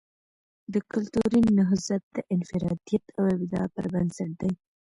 د 0.73 0.75
کلتوری 0.91 1.41
نهضت 1.59 2.03
د 2.15 2.17
انفرادیت 2.35 3.03
او 3.17 3.23
ابداع 3.35 3.67
پر 3.75 3.85
بنسټ 3.93 4.31
دی. 4.41 4.51